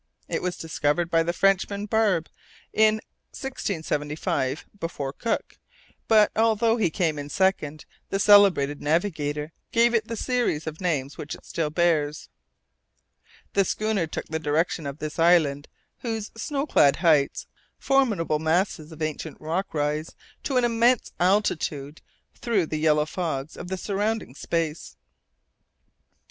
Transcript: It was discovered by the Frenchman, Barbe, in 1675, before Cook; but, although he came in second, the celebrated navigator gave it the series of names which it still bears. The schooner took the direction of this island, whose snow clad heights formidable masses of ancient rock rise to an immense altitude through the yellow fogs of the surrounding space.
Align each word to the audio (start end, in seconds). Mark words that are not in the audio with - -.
It 0.27 0.41
was 0.41 0.57
discovered 0.57 1.11
by 1.11 1.21
the 1.21 1.31
Frenchman, 1.31 1.85
Barbe, 1.85 2.27
in 2.73 2.95
1675, 3.39 4.65
before 4.79 5.13
Cook; 5.13 5.59
but, 6.07 6.31
although 6.35 6.77
he 6.77 6.89
came 6.89 7.19
in 7.19 7.29
second, 7.29 7.85
the 8.09 8.17
celebrated 8.17 8.81
navigator 8.81 9.51
gave 9.71 9.93
it 9.93 10.07
the 10.07 10.15
series 10.15 10.65
of 10.65 10.81
names 10.81 11.19
which 11.19 11.35
it 11.35 11.45
still 11.45 11.69
bears. 11.69 12.29
The 13.53 13.63
schooner 13.63 14.07
took 14.07 14.25
the 14.25 14.39
direction 14.39 14.87
of 14.87 14.97
this 14.97 15.19
island, 15.19 15.67
whose 15.99 16.31
snow 16.35 16.65
clad 16.65 16.95
heights 16.95 17.45
formidable 17.77 18.39
masses 18.39 18.91
of 18.91 19.03
ancient 19.03 19.39
rock 19.39 19.71
rise 19.71 20.15
to 20.45 20.57
an 20.57 20.63
immense 20.65 21.11
altitude 21.19 22.01
through 22.33 22.65
the 22.65 22.77
yellow 22.79 23.05
fogs 23.05 23.55
of 23.55 23.67
the 23.67 23.77
surrounding 23.77 24.33
space. 24.33 24.95